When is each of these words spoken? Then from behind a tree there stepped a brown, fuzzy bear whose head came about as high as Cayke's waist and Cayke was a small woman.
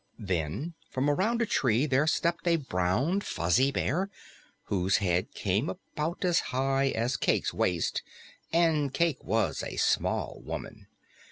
Then 0.17 0.73
from 0.89 1.05
behind 1.15 1.43
a 1.43 1.45
tree 1.45 1.85
there 1.85 2.07
stepped 2.07 2.47
a 2.47 2.55
brown, 2.55 3.21
fuzzy 3.21 3.71
bear 3.71 4.09
whose 4.63 4.97
head 4.97 5.31
came 5.35 5.69
about 5.69 6.25
as 6.25 6.39
high 6.49 6.87
as 6.89 7.17
Cayke's 7.17 7.53
waist 7.53 8.01
and 8.51 8.91
Cayke 8.91 9.23
was 9.23 9.61
a 9.61 9.77
small 9.77 10.41
woman. 10.43 10.87